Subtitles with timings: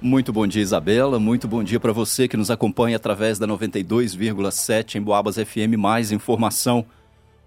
[0.00, 1.18] Muito bom dia, Isabela.
[1.18, 5.76] Muito bom dia para você que nos acompanha através da 92,7 em Boabas FM.
[5.78, 6.84] Mais informação.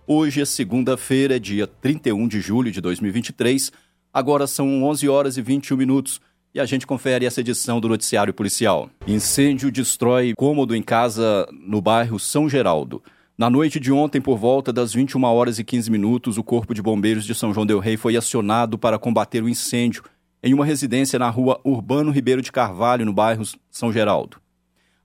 [0.08, 3.72] Hoje é segunda-feira, dia 31 de julho de 2023.
[4.12, 6.20] Agora são 11 horas e 21 minutos
[6.54, 8.90] e a gente confere essa edição do Noticiário Policial.
[9.06, 13.04] Incêndio destrói cômodo em casa no bairro São Geraldo.
[13.38, 16.82] Na noite de ontem, por volta das 21 horas e 15 minutos, o Corpo de
[16.82, 20.04] Bombeiros de São João del Rei foi acionado para combater o incêndio
[20.42, 24.38] em uma residência na rua Urbano Ribeiro de Carvalho, no bairro São Geraldo.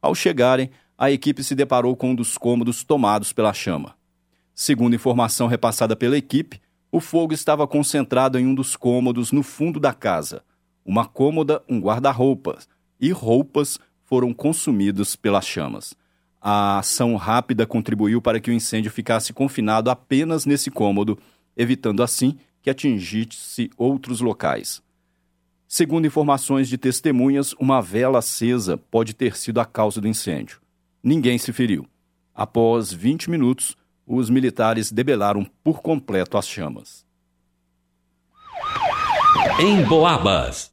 [0.01, 3.97] Ao chegarem, a equipe se deparou com um dos cômodos tomados pela chama.
[4.55, 6.61] Segundo informação repassada pela equipe,
[6.93, 10.45] o fogo estava concentrado em um dos cômodos no fundo da casa.
[10.85, 12.69] Uma cômoda, um guarda-roupas
[13.01, 15.95] e roupas foram consumidos pelas chamas.
[16.41, 21.19] A ação rápida contribuiu para que o incêndio ficasse confinado apenas nesse cômodo,
[21.57, 24.83] evitando assim que atingisse outros locais.
[25.75, 30.61] Segundo informações de testemunhas, uma vela acesa pode ter sido a causa do incêndio.
[31.03, 31.85] Ninguém se feriu.
[32.33, 33.77] Após 20 minutos,
[34.07, 37.05] os militares debelaram por completo as chamas.
[39.59, 40.71] Em Boabas.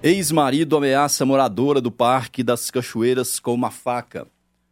[0.00, 4.24] Ex-marido ameaça moradora do Parque das Cachoeiras com uma faca.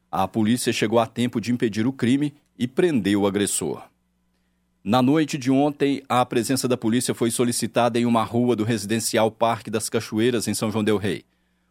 [0.08, 3.82] A polícia chegou a tempo de impedir o crime e prendeu o agressor.
[4.84, 9.30] Na noite de ontem, a presença da polícia foi solicitada em uma rua do residencial
[9.30, 11.24] Parque das Cachoeiras, em São João Del Rei.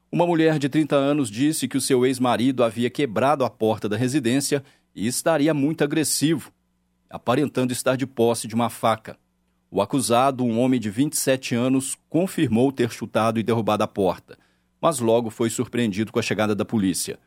[0.09, 3.97] Uma mulher de 30 anos disse que o seu ex-marido havia quebrado a porta da
[3.97, 4.63] residência
[4.95, 6.53] e estaria muito agressivo,
[7.09, 9.17] aparentando estar de posse de uma faca.
[9.69, 14.37] O acusado, um homem de 27 anos, confirmou ter chutado e derrubado a porta,
[14.79, 17.19] mas logo foi surpreendido com a chegada da polícia.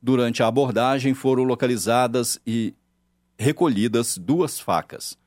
[0.00, 2.74] Durante a abordagem, foram localizadas e
[3.36, 5.20] recolhidas duas facas.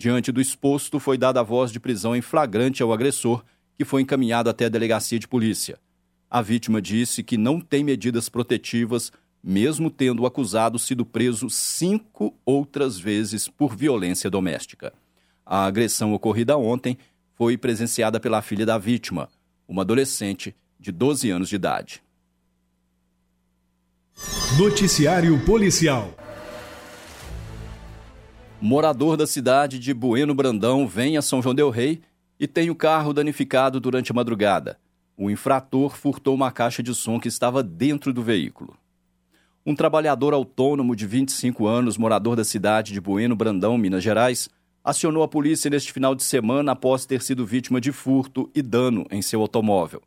[0.00, 3.44] Diante do exposto, foi dada a voz de prisão em flagrante ao agressor,
[3.76, 5.78] que foi encaminhado até a delegacia de polícia.
[6.30, 9.12] A vítima disse que não tem medidas protetivas,
[9.44, 14.90] mesmo tendo o acusado sido preso cinco outras vezes por violência doméstica.
[15.44, 16.96] A agressão ocorrida ontem
[17.34, 19.28] foi presenciada pela filha da vítima,
[19.68, 22.02] uma adolescente de 12 anos de idade.
[24.56, 26.14] Noticiário Policial.
[28.60, 32.00] Morador da cidade de Bueno Brandão vem a São João Del Rei
[32.38, 34.78] e tem o carro danificado durante a madrugada
[35.20, 38.74] o infrator furtou uma caixa de som que estava dentro do veículo.
[39.66, 44.48] Um trabalhador autônomo de 25 anos, morador da cidade de Bueno Brandão, Minas Gerais,
[44.82, 49.06] acionou a polícia neste final de semana após ter sido vítima de furto e dano
[49.10, 50.00] em seu automóvel.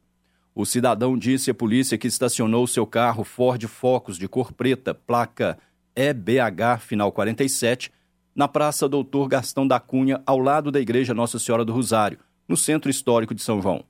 [0.55, 5.59] O cidadão disse à polícia que estacionou seu carro Ford Focus de cor preta, placa
[5.95, 7.91] EBH final 47,
[8.35, 12.57] na Praça Doutor Gastão da Cunha, ao lado da Igreja Nossa Senhora do Rosário, no
[12.57, 13.85] Centro Histórico de São João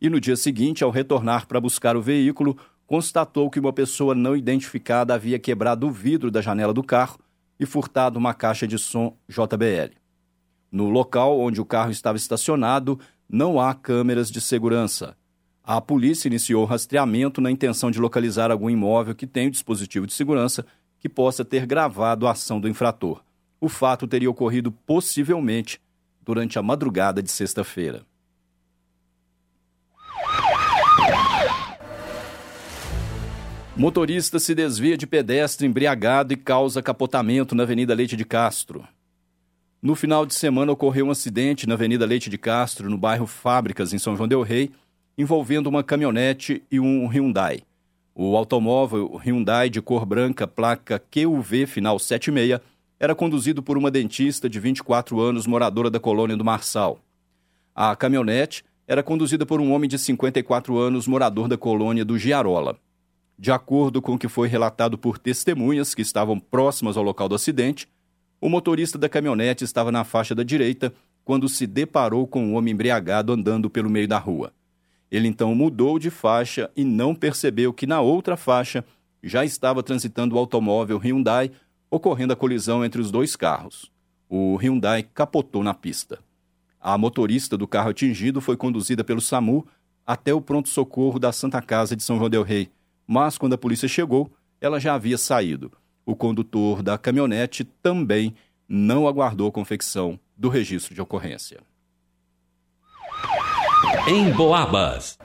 [0.00, 2.56] e no dia seguinte, ao retornar para buscar o veículo,
[2.86, 7.18] constatou que uma pessoa não identificada havia quebrado o vidro da janela do carro
[7.58, 9.94] e furtado uma caixa de som JBL.
[10.70, 15.16] No local onde o carro estava estacionado, não há câmeras de segurança.
[15.64, 20.14] A polícia iniciou rastreamento na intenção de localizar algum imóvel que tenha um dispositivo de
[20.14, 20.64] segurança
[20.98, 23.22] que possa ter gravado a ação do infrator.
[23.60, 25.80] O fato teria ocorrido possivelmente
[26.22, 28.02] durante a madrugada de sexta-feira.
[33.74, 38.86] Motorista se desvia de pedestre embriagado e causa capotamento na Avenida Leite de Castro.
[39.80, 43.92] No final de semana ocorreu um acidente na Avenida Leite de Castro, no bairro Fábricas,
[43.92, 44.72] em São João del Rei,
[45.16, 47.62] envolvendo uma caminhonete e um Hyundai.
[48.12, 52.60] O automóvel Hyundai de cor branca, placa QV final 76,
[53.00, 57.00] era conduzido por uma dentista de 24 anos, moradora da colônia do Marçal.
[57.74, 62.76] A caminhonete era conduzida por um homem de 54 anos, morador da colônia do Giarola.
[63.38, 67.36] De acordo com o que foi relatado por testemunhas que estavam próximas ao local do
[67.36, 67.88] acidente,
[68.40, 70.92] o motorista da caminhonete estava na faixa da direita
[71.24, 74.52] quando se deparou com um homem embriagado andando pelo meio da rua.
[75.10, 78.84] Ele então mudou de faixa e não percebeu que na outra faixa
[79.22, 81.50] já estava transitando o automóvel Hyundai,
[81.90, 83.90] ocorrendo a colisão entre os dois carros.
[84.28, 86.18] O Hyundai capotou na pista.
[86.80, 89.66] A motorista do carro atingido foi conduzida pelo SAMU
[90.06, 92.70] até o pronto-socorro da Santa Casa de São João del Rei,
[93.06, 94.30] mas quando a polícia chegou,
[94.60, 95.72] ela já havia saído.
[96.04, 98.34] O condutor da caminhonete também
[98.68, 101.60] não aguardou confecção do registro de ocorrência.
[104.06, 105.18] Em Boabas.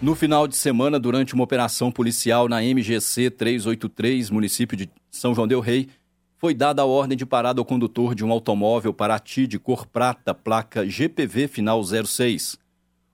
[0.00, 5.48] No final de semana, durante uma operação policial na MGC 383, município de São João
[5.48, 5.88] Del Rei,
[6.36, 10.32] foi dada a ordem de parada ao condutor de um automóvel Paraty de cor prata,
[10.32, 12.56] placa GPV final 06.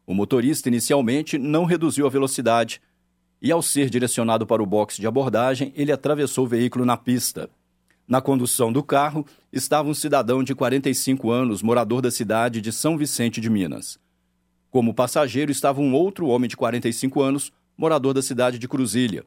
[0.07, 2.81] O motorista inicialmente não reduziu a velocidade
[3.43, 7.51] e, ao ser direcionado para o boxe de abordagem, ele atravessou o veículo na pista.
[8.07, 12.97] Na condução do carro estava um cidadão de 45 anos, morador da cidade de São
[12.97, 13.99] Vicente de Minas.
[14.71, 19.25] Como passageiro estava um outro homem de 45 anos, morador da cidade de Cruzilha.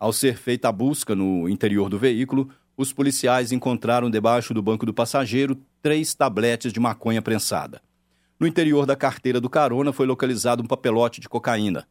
[0.00, 4.86] Ao ser feita a busca no interior do veículo, os policiais encontraram debaixo do banco
[4.86, 7.82] do passageiro três tabletes de maconha prensada.
[8.38, 11.86] No interior da carteira do carona foi localizado um papelote de cocaína.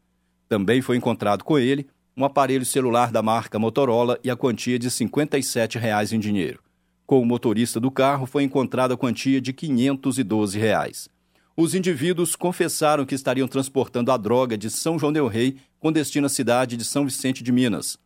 [0.47, 4.89] Também foi encontrado com ele um aparelho celular da marca Motorola e a quantia de
[4.89, 6.63] 57 reais em dinheiro.
[7.05, 11.07] Com o motorista do carro foi encontrada a quantia de 512 reais.
[11.61, 16.27] Os indivíduos confessaram que estariam transportando a droga de São João del Rei com destino
[16.27, 17.99] à cidade de São Vicente de Minas.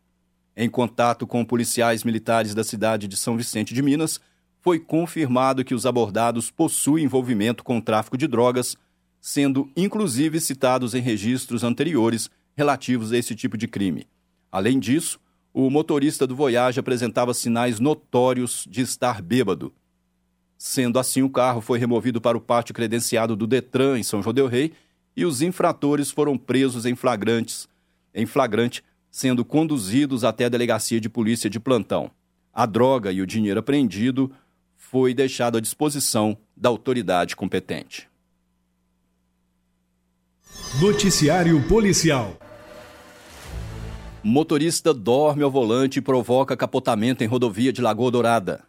[0.56, 4.20] Em contato com policiais militares da cidade de São Vicente de Minas,
[4.60, 8.76] foi confirmado que os abordados possuem envolvimento com o tráfico de drogas,
[9.20, 14.08] sendo inclusive citados em registros anteriores relativos a esse tipo de crime.
[14.50, 15.20] Além disso,
[15.52, 19.72] o motorista do Voyage apresentava sinais notórios de estar bêbado.
[20.66, 24.32] Sendo assim, o carro foi removido para o pátio credenciado do Detran, em São João
[24.32, 24.72] del Rei,
[25.14, 27.68] e os infratores foram presos em flagrantes,
[28.14, 32.10] em flagrante, sendo conduzidos até a delegacia de polícia de plantão.
[32.50, 34.32] A droga e o dinheiro apreendido
[34.74, 38.08] foi deixado à disposição da autoridade competente.
[40.80, 42.38] Noticiário Policial
[44.22, 48.64] Motorista dorme ao volante e provoca capotamento em rodovia de Lagoa Dourada.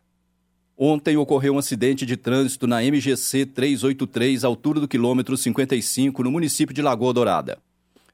[0.77, 6.75] Ontem ocorreu um acidente de trânsito na MGC 383, altura do quilômetro 55, no município
[6.75, 7.57] de Lagoa Dourada.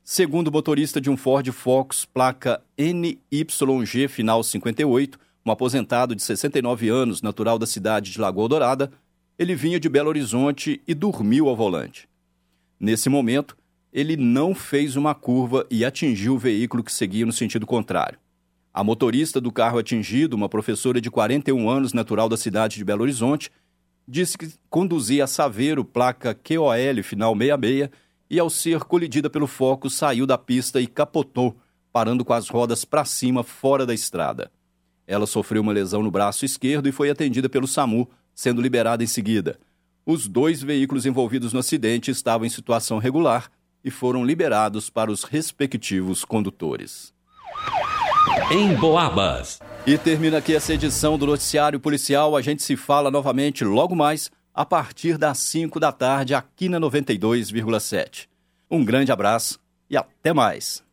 [0.04, 6.88] Segundo o motorista de um Ford Focus, placa NYG final 58, um aposentado de 69
[6.88, 8.92] anos, natural da cidade de Lagoa Dourada,
[9.40, 12.08] ele vinha de Belo Horizonte e dormiu ao volante.
[12.80, 13.58] Nesse momento,
[13.92, 18.20] ele não fez uma curva e atingiu o veículo que seguia no sentido contrário.
[18.74, 23.02] A motorista do carro atingido, uma professora de 41 anos, natural da cidade de Belo
[23.02, 23.52] Horizonte,
[24.08, 27.90] disse que conduzia a Saveiro, placa QOL, final 66,
[28.30, 31.58] e ao ser colidida pelo foco, saiu da pista e capotou,
[31.92, 34.50] parando com as rodas para cima fora da estrada.
[35.06, 39.08] Ela sofreu uma lesão no braço esquerdo e foi atendida pelo SAMU, sendo liberada em
[39.08, 39.60] seguida.
[40.06, 43.52] Os dois veículos envolvidos no acidente estavam em situação regular
[43.84, 47.14] e foram liberados para os respectivos condutores.
[48.52, 49.60] Em Boabas.
[49.86, 52.36] E termina aqui essa edição do Noticiário Policial.
[52.36, 56.80] A gente se fala novamente logo mais, a partir das 5 da tarde, aqui na
[56.80, 58.28] 92,7.
[58.70, 59.60] Um grande abraço
[59.90, 60.84] e até mais.